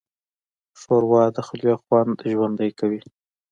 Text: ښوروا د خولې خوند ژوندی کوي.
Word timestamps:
ښوروا 0.79 1.23
د 1.35 1.37
خولې 1.47 1.73
خوند 1.81 2.17
ژوندی 2.31 2.71
کوي. 2.79 3.01